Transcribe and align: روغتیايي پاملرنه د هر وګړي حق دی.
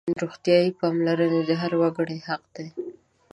روغتیايي 0.21 0.69
پاملرنه 0.79 1.41
د 1.49 1.51
هر 1.61 1.71
وګړي 1.81 2.17
حق 2.27 2.43
دی. 2.55 2.67